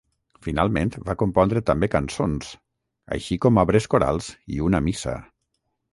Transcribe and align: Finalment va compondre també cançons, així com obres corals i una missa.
Finalment 0.45 0.91
va 1.09 1.15
compondre 1.23 1.61
també 1.67 1.89
cançons, 1.95 2.49
així 3.19 3.37
com 3.45 3.61
obres 3.65 3.89
corals 3.95 4.31
i 4.57 4.67
una 4.71 4.85
missa. 4.87 5.15